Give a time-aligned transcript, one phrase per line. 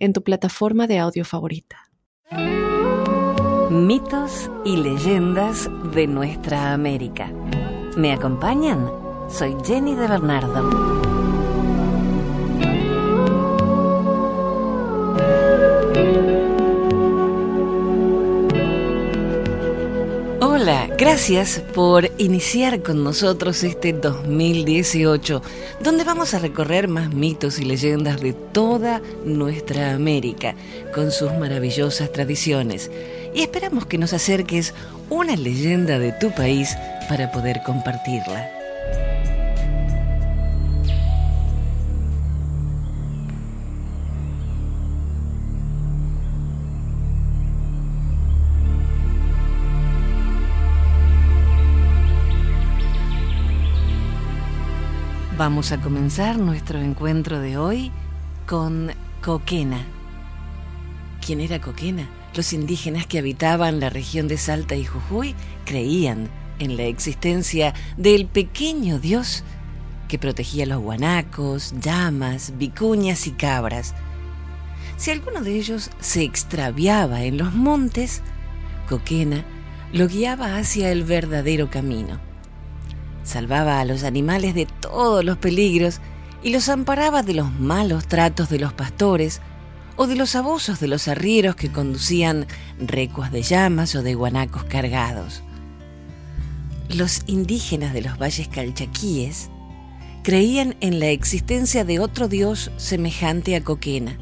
[0.00, 1.76] en tu plataforma de audio favorita.
[3.70, 7.32] Mitos y leyendas de nuestra América.
[7.96, 8.90] ¿Me acompañan?
[9.28, 11.09] Soy Jenny de Bernardo.
[21.00, 25.42] Gracias por iniciar con nosotros este 2018,
[25.82, 30.54] donde vamos a recorrer más mitos y leyendas de toda nuestra América,
[30.94, 32.90] con sus maravillosas tradiciones.
[33.34, 34.74] Y esperamos que nos acerques
[35.08, 36.76] una leyenda de tu país
[37.08, 38.59] para poder compartirla.
[55.40, 57.90] Vamos a comenzar nuestro encuentro de hoy
[58.46, 59.86] con Coquena.
[61.24, 62.10] ¿Quién era Coquena?
[62.34, 68.26] Los indígenas que habitaban la región de Salta y Jujuy creían en la existencia del
[68.26, 69.42] pequeño dios
[70.08, 73.94] que protegía los guanacos, llamas, vicuñas y cabras.
[74.98, 78.20] Si alguno de ellos se extraviaba en los montes,
[78.90, 79.46] Coquena
[79.94, 82.29] lo guiaba hacia el verdadero camino
[83.22, 86.00] salvaba a los animales de todos los peligros
[86.42, 89.40] y los amparaba de los malos tratos de los pastores
[89.96, 92.46] o de los abusos de los arrieros que conducían
[92.78, 95.42] recuas de llamas o de guanacos cargados.
[96.88, 99.50] Los indígenas de los valles calchaquíes
[100.22, 104.18] creían en la existencia de otro dios semejante a Coquena.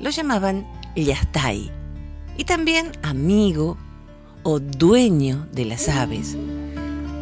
[0.00, 0.66] Lo llamaban
[0.96, 1.70] Yastay
[2.36, 3.78] y también amigo
[4.42, 6.36] o dueño de las aves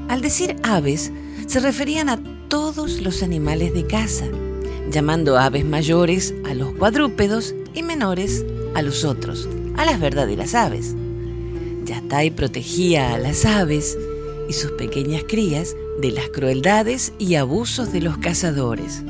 [0.09, 1.13] al decir aves,
[1.47, 4.27] se referían a todos los animales de casa,
[4.91, 8.45] llamando aves mayores a los cuadrúpedos y menores
[8.75, 10.95] a los otros, a las verdaderas aves.
[11.85, 13.99] Yatay protegía a las aves
[14.49, 19.03] y sus pequeñas crías de las crueldades y abusos de los cazadores.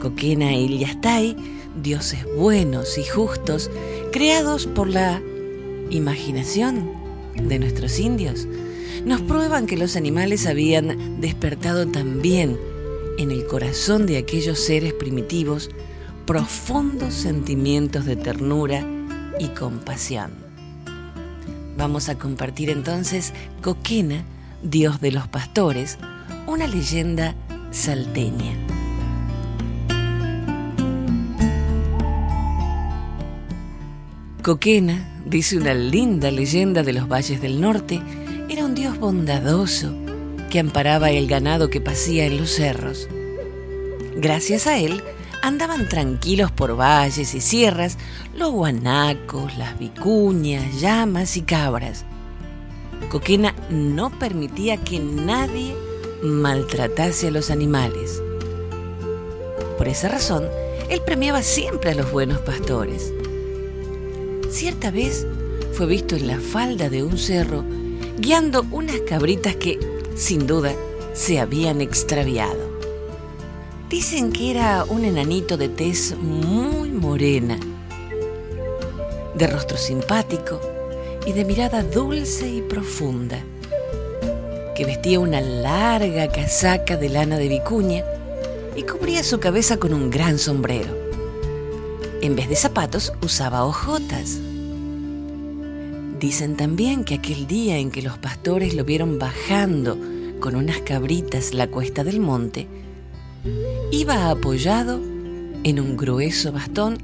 [0.00, 1.36] Coquena y Yastay,
[1.82, 3.70] dioses buenos y justos,
[4.12, 5.22] creados por la
[5.90, 6.90] imaginación
[7.34, 8.46] de nuestros indios,
[9.04, 12.58] nos prueban que los animales habían despertado también
[13.18, 15.70] en el corazón de aquellos seres primitivos
[16.26, 18.86] profundos sentimientos de ternura
[19.38, 20.32] y compasión.
[21.76, 24.24] Vamos a compartir entonces Coquena,
[24.62, 25.98] dios de los pastores,
[26.46, 27.34] una leyenda
[27.70, 28.56] salteña.
[34.42, 38.00] Coquena, dice una linda leyenda de los valles del norte,
[38.74, 39.94] Dios bondadoso
[40.50, 43.08] que amparaba el ganado que pasía en los cerros.
[44.16, 45.02] Gracias a él
[45.42, 47.98] andaban tranquilos por valles y sierras
[48.36, 52.04] los guanacos, las vicuñas, llamas y cabras.
[53.10, 55.76] Coquena no permitía que nadie
[56.22, 58.20] maltratase a los animales.
[59.78, 60.48] Por esa razón,
[60.90, 63.12] él premiaba siempre a los buenos pastores.
[64.50, 65.26] Cierta vez
[65.74, 67.64] fue visto en la falda de un cerro
[68.18, 69.78] guiando unas cabritas que,
[70.14, 70.74] sin duda,
[71.12, 72.74] se habían extraviado.
[73.88, 77.58] Dicen que era un enanito de tez muy morena,
[79.34, 80.60] de rostro simpático
[81.26, 83.38] y de mirada dulce y profunda,
[84.74, 88.04] que vestía una larga casaca de lana de vicuña
[88.74, 90.92] y cubría su cabeza con un gran sombrero.
[92.20, 94.38] En vez de zapatos usaba hojotas.
[96.24, 99.98] Dicen también que aquel día en que los pastores lo vieron bajando
[100.40, 102.66] con unas cabritas la cuesta del monte,
[103.92, 105.02] iba apoyado
[105.64, 106.96] en un grueso bastón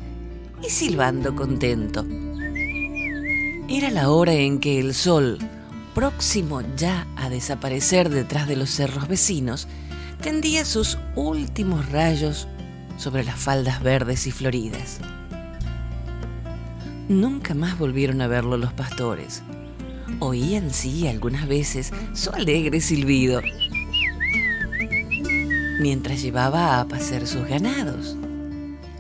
[0.67, 2.07] y silbando contento.
[3.69, 5.37] Era la hora en que el sol,
[5.95, 9.69] próximo ya a desaparecer detrás de los cerros vecinos,
[10.23, 12.49] tendía sus últimos rayos
[12.97, 14.99] sobre las faldas verdes y floridas.
[17.11, 19.43] Nunca más volvieron a verlo los pastores.
[20.21, 23.43] Oían sí algunas veces su alegre silbido
[25.81, 28.17] mientras llevaba a pasear sus ganados.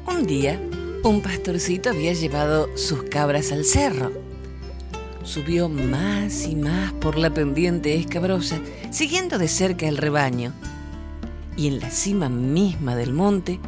[0.09, 0.61] Un día
[1.05, 4.11] Un pastorcito había llevado sus cabras al cerro.
[5.23, 8.59] Subió más y más por la pendiente escabrosa,
[8.91, 10.53] siguiendo de cerca el rebaño.
[11.57, 13.61] Y en la cima misma del monte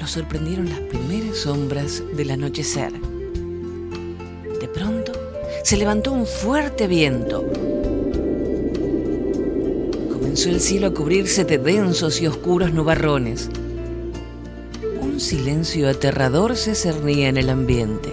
[0.00, 3.09] lo sorprendieron las primeras sombras del anochecer.
[5.70, 7.48] Se levantó un fuerte viento
[10.10, 13.48] comenzó el cielo a cubrirse de densos y oscuros nubarrones.
[15.00, 18.12] Un silencio aterrador se cernía en el ambiente.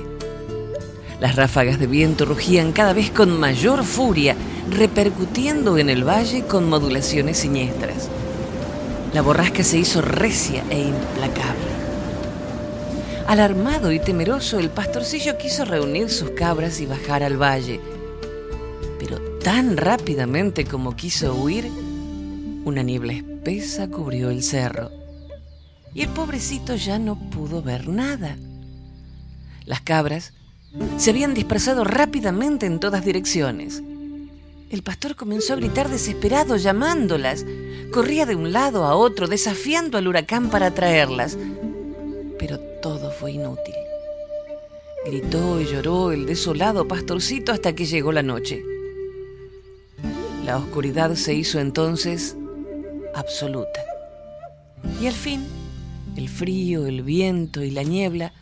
[1.20, 4.36] Las ráfagas de viento rugían cada vez con mayor furia,
[4.70, 8.08] repercutiendo en el valle con modulaciones siniestras.
[9.16, 11.77] La borrasca se hizo recia e implacable.
[13.28, 17.82] Alarmado y temeroso, el pastorcillo quiso reunir sus cabras y bajar al valle.
[19.00, 21.70] Pero tan rápidamente como quiso huir,
[22.64, 24.92] una niebla espesa cubrió el cerro
[25.94, 28.38] y el pobrecito ya no pudo ver nada.
[29.66, 30.32] Las cabras
[30.98, 33.82] se habían dispersado rápidamente en todas direcciones.
[34.70, 37.46] El pastor comenzó a gritar desesperado llamándolas.
[37.92, 41.38] Corría de un lado a otro desafiando al huracán para traerlas.
[42.38, 42.60] Pero
[43.20, 43.76] fue inútil.
[45.06, 48.64] Gritó y lloró el desolado pastorcito hasta que llegó la noche.
[50.46, 52.36] La oscuridad se hizo entonces
[53.16, 53.82] absoluta.
[55.02, 55.46] Y al fin,
[56.16, 58.34] el frío, el viento y la niebla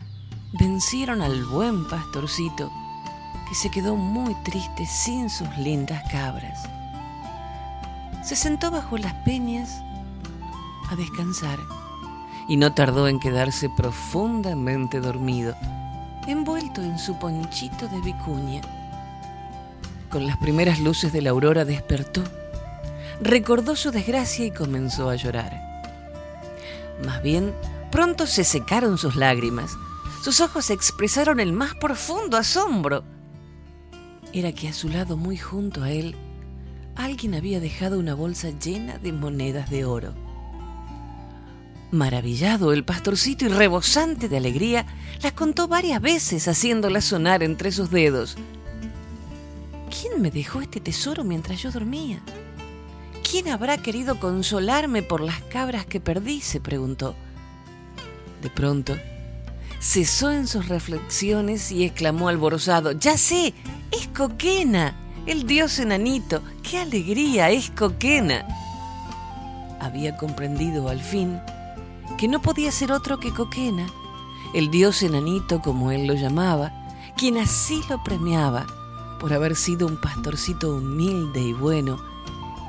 [0.60, 2.72] vencieron al buen pastorcito,
[3.48, 6.68] que se quedó muy triste sin sus lindas cabras.
[8.24, 9.70] Se sentó bajo las peñas
[10.90, 11.60] a descansar
[12.48, 15.56] y no tardó en quedarse profundamente dormido,
[16.28, 18.62] envuelto en su ponchito de vicuña.
[20.10, 22.24] Con las primeras luces de la aurora despertó
[23.22, 25.62] recordó su desgracia y comenzó a llorar.
[27.06, 27.54] Más bien,
[27.92, 29.72] pronto se secaron sus lágrimas.
[30.24, 33.04] Sus ojos expresaron el más profundo asombro.
[34.34, 36.16] Era que a su lado, muy junto a él,
[36.96, 40.14] alguien había dejado una bolsa llena de monedas de oro.
[41.96, 44.86] Maravillado, el pastorcito y rebosante de alegría
[45.24, 48.36] las contó varias veces haciéndolas sonar entre sus dedos.
[49.90, 52.20] ¿Quién me dejó este tesoro mientras yo dormía?
[53.30, 56.42] ¿Quién habrá querido consolarme por las cabras que perdí?
[56.42, 57.16] se preguntó.
[58.42, 58.98] De pronto,
[59.80, 63.54] cesó en sus reflexiones y exclamó alborozado, Ya sé,
[63.92, 64.96] es Coquena,
[65.28, 68.46] el dios enanito, qué alegría, es Coquena.
[69.80, 71.40] Había comprendido al fin
[72.18, 73.88] que no podía ser otro que Coquena,
[74.54, 76.72] el dios enanito como él lo llamaba,
[77.18, 78.66] quien así lo premiaba
[79.20, 81.98] por haber sido un pastorcito humilde y bueno,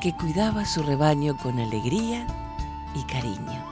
[0.01, 2.27] que cuidaba su rebaño con alegría
[2.95, 3.65] y cariño.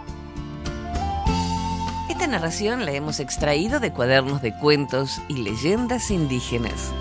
[2.09, 6.93] Esta narración la hemos extraído de cuadernos de cuentos y leyendas indígenas.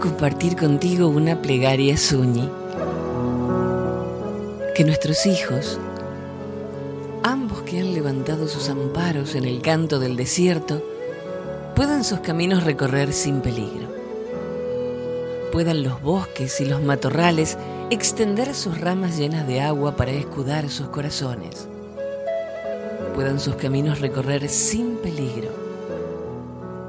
[0.00, 2.48] Compartir contigo una plegaria suñi.
[4.74, 5.78] Que nuestros hijos,
[7.22, 10.82] ambos que han levantado sus amparos en el canto del desierto,
[11.76, 13.88] puedan sus caminos recorrer sin peligro.
[15.52, 17.58] Puedan los bosques y los matorrales
[17.90, 21.68] extender sus ramas llenas de agua para escudar sus corazones.
[23.14, 25.50] Puedan sus caminos recorrer sin peligro.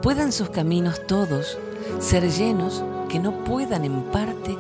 [0.01, 1.58] Puedan sus caminos todos
[2.00, 4.56] ser llenos que no puedan en parte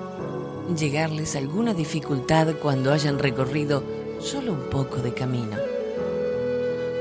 [0.77, 3.81] llegarles alguna dificultad cuando hayan recorrido
[4.19, 5.55] solo un poco de camino.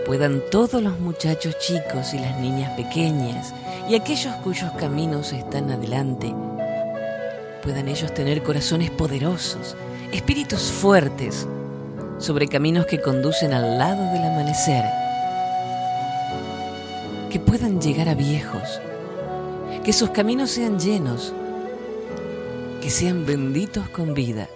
[0.07, 3.52] Puedan todos los muchachos chicos y las niñas pequeñas
[3.88, 6.33] y aquellos cuyos caminos están adelante,
[7.64, 9.75] puedan ellos tener corazones poderosos,
[10.12, 11.49] espíritus fuertes,
[12.19, 14.85] sobre caminos que conducen al lado del amanecer,
[17.28, 18.80] que puedan llegar a viejos,
[19.83, 21.35] que sus caminos sean llenos
[22.80, 24.49] que sean benditos con vida,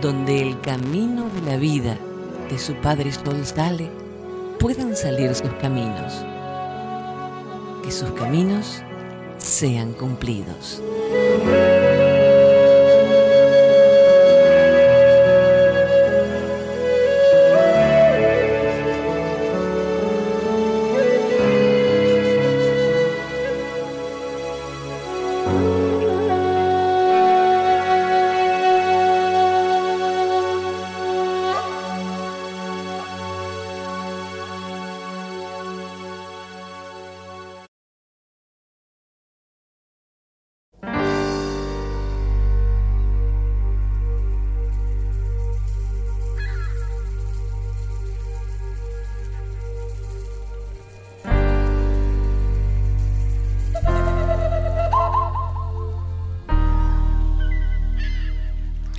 [0.00, 1.96] donde el camino de la vida
[2.50, 3.90] de su Padre Sol sale,
[4.58, 6.24] puedan salir sus caminos,
[7.82, 8.82] que sus caminos
[9.38, 10.82] sean cumplidos.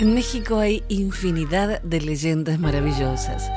[0.03, 3.49] En México hay infinidad de leyendas maravillosas.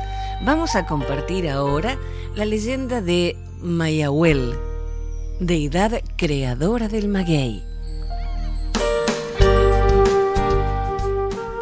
[0.45, 1.99] Vamos a compartir ahora
[2.37, 4.55] la leyenda de Mayahuel,
[5.41, 7.65] deidad creadora del maguey.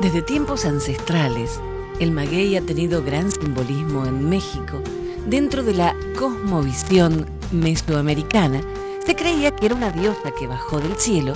[0.02, 1.58] Desde tiempos ancestrales,
[1.98, 4.82] el maguey ha tenido gran simbolismo en México.
[5.26, 8.60] Dentro de la cosmovisión mesoamericana,
[9.06, 11.32] se creía que era una diosa que bajó del cielo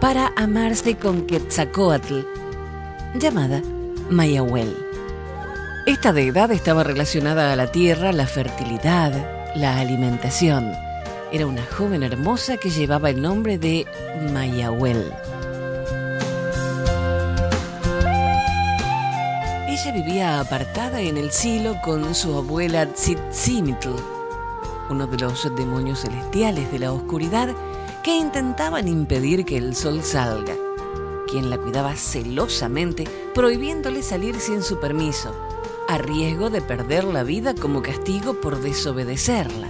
[0.00, 2.20] para amarse con Quetzalcoatl,
[3.14, 3.62] llamada
[4.10, 4.76] Mayahuel.
[5.86, 9.12] Esta deidad estaba relacionada a la tierra, la fertilidad,
[9.54, 10.72] la alimentación.
[11.32, 13.86] Era una joven hermosa que llevaba el nombre de
[14.32, 15.12] Mayahuel.
[19.68, 23.90] Ella vivía apartada en el cielo con su abuela Tzitzimitl,
[24.90, 27.48] uno de los demonios celestiales de la oscuridad
[28.02, 30.54] que intentaban impedir que el sol salga,
[31.34, 35.34] quien la cuidaba celosamente, prohibiéndole salir sin su permiso,
[35.88, 39.66] a riesgo de perder la vida como castigo por desobedecerla.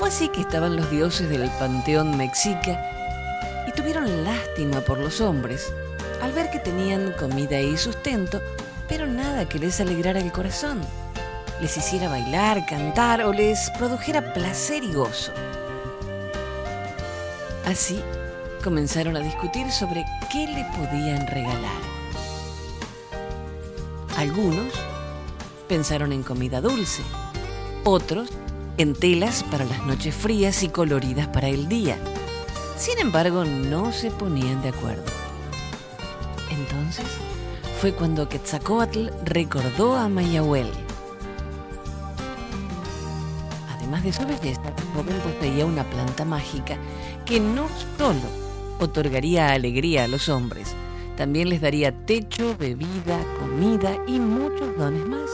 [0.00, 2.76] Fue así que estaban los dioses del panteón mexica
[3.68, 5.72] y tuvieron lástima por los hombres
[6.20, 8.40] al ver que tenían comida y sustento,
[8.88, 10.80] pero nada que les alegrara el corazón,
[11.60, 15.30] les hiciera bailar, cantar o les produjera placer y gozo.
[17.64, 18.02] Así
[18.60, 21.80] comenzaron a discutir sobre qué le podían regalar.
[24.16, 24.72] Algunos
[25.68, 27.02] pensaron en comida dulce,
[27.84, 28.28] otros
[28.76, 31.96] en telas para las noches frías y coloridas para el día.
[32.76, 35.04] Sin embargo, no se ponían de acuerdo.
[36.50, 37.06] Entonces
[37.80, 40.70] fue cuando Quetzalcoatl recordó a Mayahuel.
[43.76, 46.76] Además de su belleza, el joven poseía una planta mágica
[47.24, 48.49] que no solo
[48.80, 50.74] otorgaría alegría a los hombres,
[51.16, 55.30] también les daría techo, bebida, comida y muchos dones más.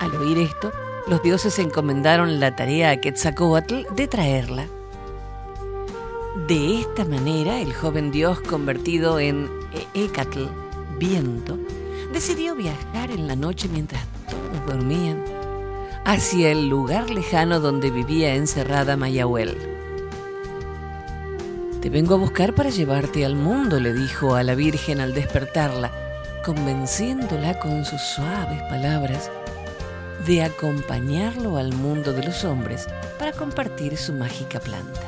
[0.00, 0.72] Al oír esto,
[1.06, 4.66] los dioses encomendaron la tarea a Quetzalcoatl de traerla.
[6.46, 9.50] De esta manera, el joven dios convertido en
[9.94, 10.44] Ecatl,
[10.98, 11.58] viento,
[12.12, 15.22] decidió viajar en la noche mientras todos dormían
[16.04, 19.69] hacia el lugar lejano donde vivía encerrada Mayahuel.
[21.80, 25.90] Te vengo a buscar para llevarte al mundo, le dijo a la Virgen al despertarla,
[26.44, 29.30] convenciéndola con sus suaves palabras
[30.26, 32.86] de acompañarlo al mundo de los hombres
[33.18, 35.00] para compartir su mágica planta.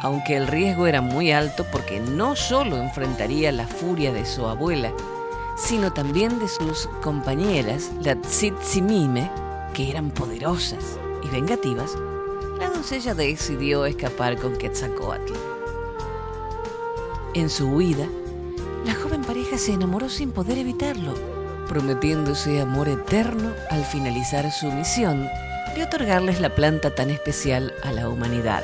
[0.00, 4.90] Aunque el riesgo era muy alto porque no solo enfrentaría la furia de su abuela,
[5.54, 9.30] sino también de sus compañeras, la Tzitsimime,
[9.74, 11.94] que eran poderosas y vengativas,
[12.62, 15.32] la doncella decidió escapar con Quetzalcoatl.
[17.34, 18.06] En su huida,
[18.86, 21.14] la joven pareja se enamoró sin poder evitarlo,
[21.66, 25.28] prometiéndose amor eterno al finalizar su misión
[25.74, 28.62] de otorgarles la planta tan especial a la humanidad.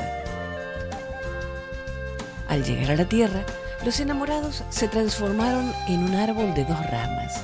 [2.47, 3.45] Al llegar a la tierra,
[3.85, 7.43] los enamorados se transformaron en un árbol de dos ramas.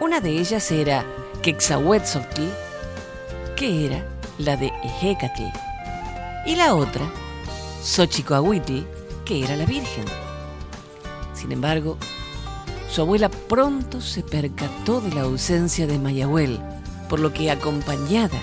[0.00, 1.04] Una de ellas era
[1.42, 2.42] Quexahuetzotl,
[3.54, 4.04] que era
[4.40, 5.42] la de Ejecatl,
[6.46, 7.02] y la otra,
[7.82, 8.86] Xochicoahuitl,
[9.24, 10.04] que era la Virgen.
[11.34, 11.98] Sin embargo,
[12.90, 16.58] su abuela pronto se percató de la ausencia de Mayahuel,
[17.08, 18.38] por lo que acompañada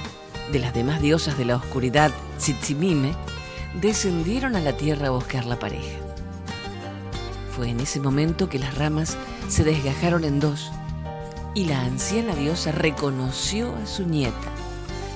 [0.52, 3.14] de las demás diosas de la oscuridad, Tzitzimime,
[3.82, 5.98] descendieron a la tierra a buscar la pareja.
[7.56, 9.18] Fue en ese momento que las ramas
[9.50, 10.72] se desgajaron en dos
[11.56, 14.38] y la anciana diosa reconoció a su nieta,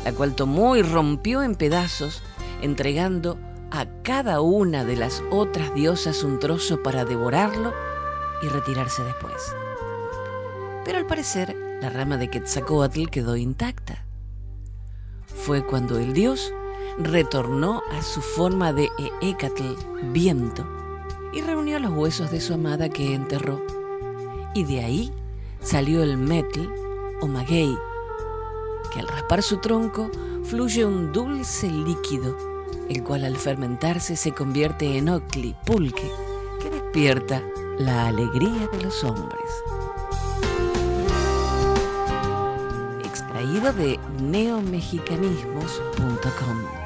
[0.03, 2.21] la cual tomó y rompió en pedazos,
[2.61, 3.37] entregando
[3.71, 7.73] a cada una de las otras diosas un trozo para devorarlo
[8.43, 9.55] y retirarse después.
[10.83, 14.05] Pero al parecer, la rama de Quetzalcoatl quedó intacta.
[15.25, 16.53] Fue cuando el dios
[16.97, 18.89] retornó a su forma de
[19.21, 19.75] Eecatl,
[20.11, 20.67] viento,
[21.33, 23.65] y reunió los huesos de su amada que enterró.
[24.53, 25.13] Y de ahí
[25.61, 26.67] salió el metl
[27.21, 27.77] o maguey,
[28.91, 30.11] que al raspar su tronco
[30.43, 32.37] fluye un dulce líquido,
[32.89, 36.11] el cual al fermentarse se convierte en ocli, pulque,
[36.61, 37.41] que despierta
[37.79, 39.41] la alegría de los hombres.
[43.03, 46.80] Extraído de neomexicanismos.com.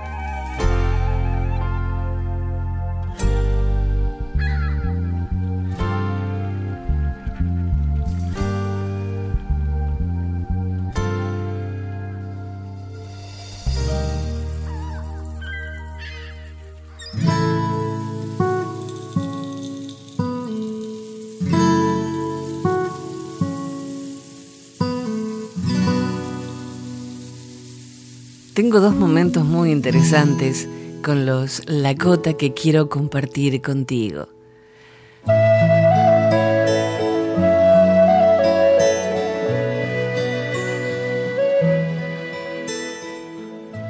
[28.65, 30.67] Tengo dos momentos muy interesantes
[31.03, 34.27] con los Lakota que quiero compartir contigo.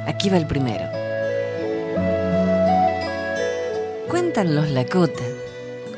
[0.06, 0.84] Aquí va el primero.
[4.10, 5.24] Cuentan los Lakota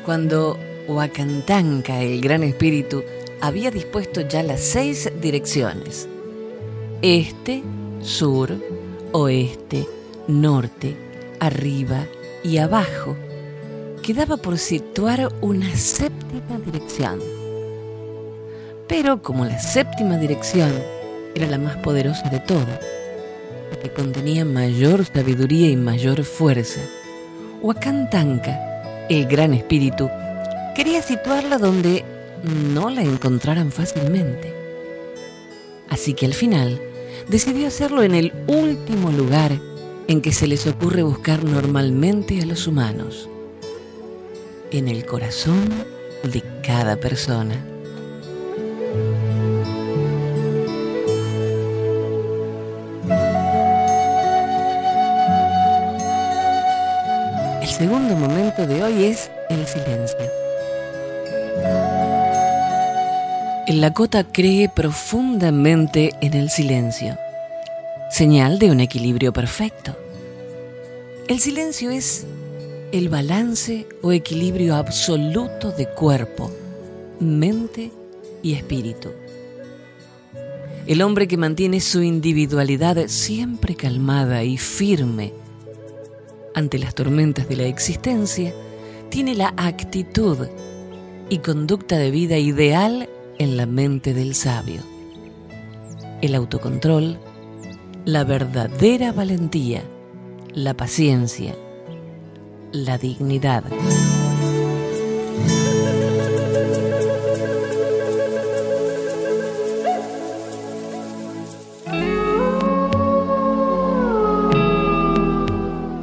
[0.05, 0.57] cuando
[0.87, 3.03] Huacantanca, el gran espíritu,
[3.41, 6.07] había dispuesto ya las seis direcciones.
[7.01, 7.61] Este,
[8.01, 8.68] sur,
[9.11, 9.87] oeste,
[10.27, 10.95] norte,
[11.39, 12.05] arriba
[12.43, 13.15] y abajo.
[14.01, 17.19] Quedaba por situar una séptima dirección.
[18.87, 20.71] Pero como la séptima dirección
[21.35, 22.79] era la más poderosa de todas,
[23.71, 26.81] la que contenía mayor sabiduría y mayor fuerza,
[27.61, 30.09] Huacantanca, el gran espíritu,
[30.75, 32.05] quería situarla donde
[32.73, 34.53] no la encontraran fácilmente.
[35.89, 36.81] Así que al final
[37.27, 39.51] decidió hacerlo en el último lugar
[40.07, 43.29] en que se les ocurre buscar normalmente a los humanos,
[44.71, 45.69] en el corazón
[46.23, 47.63] de cada persona.
[57.61, 60.38] El segundo momento de hoy es el silencio.
[63.69, 67.19] El Lakota cree profundamente en el silencio,
[68.09, 69.95] señal de un equilibrio perfecto.
[71.27, 72.25] El silencio es
[72.91, 76.51] el balance o equilibrio absoluto de cuerpo,
[77.19, 77.91] mente
[78.41, 79.09] y espíritu.
[80.87, 85.31] El hombre que mantiene su individualidad siempre calmada y firme
[86.55, 88.51] ante las tormentas de la existencia,
[89.09, 90.47] tiene la actitud
[91.29, 93.07] y conducta de vida ideal
[93.39, 94.81] en la mente del sabio.
[96.21, 97.17] El autocontrol,
[98.05, 99.81] la verdadera valentía,
[100.53, 101.55] la paciencia,
[102.73, 103.63] la dignidad.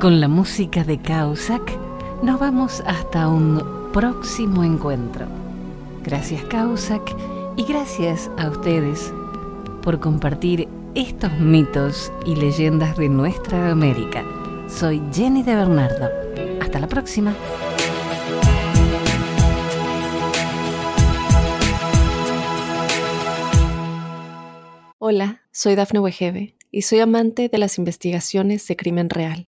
[0.00, 1.78] Con la música de Causac
[2.22, 5.45] nos vamos hasta un próximo encuentro.
[6.06, 7.02] Gracias Causac
[7.56, 9.12] y gracias a ustedes
[9.82, 14.24] por compartir estos mitos y leyendas de nuestra América.
[14.68, 16.08] Soy Jenny de Bernardo.
[16.60, 17.34] Hasta la próxima.
[24.98, 29.48] Hola, soy Dafne Wegebe y soy amante de las investigaciones de crimen real.